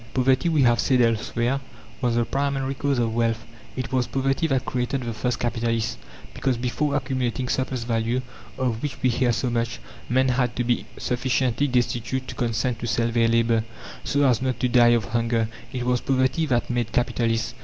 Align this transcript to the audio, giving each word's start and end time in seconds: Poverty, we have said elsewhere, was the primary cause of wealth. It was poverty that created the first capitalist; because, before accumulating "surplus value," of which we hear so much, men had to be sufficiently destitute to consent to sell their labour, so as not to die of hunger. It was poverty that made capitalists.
Poverty, 0.15 0.49
we 0.49 0.63
have 0.63 0.79
said 0.79 0.99
elsewhere, 0.99 1.59
was 2.01 2.15
the 2.15 2.25
primary 2.25 2.73
cause 2.73 2.97
of 2.97 3.13
wealth. 3.13 3.45
It 3.75 3.91
was 3.93 4.07
poverty 4.07 4.47
that 4.47 4.65
created 4.65 5.03
the 5.03 5.13
first 5.13 5.37
capitalist; 5.39 5.99
because, 6.33 6.57
before 6.57 6.95
accumulating 6.95 7.47
"surplus 7.47 7.83
value," 7.83 8.21
of 8.57 8.81
which 8.81 8.97
we 9.03 9.09
hear 9.11 9.31
so 9.31 9.51
much, 9.51 9.79
men 10.09 10.29
had 10.29 10.55
to 10.55 10.63
be 10.63 10.87
sufficiently 10.97 11.67
destitute 11.67 12.27
to 12.29 12.33
consent 12.33 12.79
to 12.79 12.87
sell 12.87 13.09
their 13.11 13.27
labour, 13.27 13.63
so 14.03 14.25
as 14.25 14.41
not 14.41 14.59
to 14.61 14.67
die 14.67 14.87
of 14.87 15.05
hunger. 15.05 15.47
It 15.71 15.83
was 15.85 16.01
poverty 16.01 16.47
that 16.47 16.71
made 16.71 16.91
capitalists. 16.91 17.53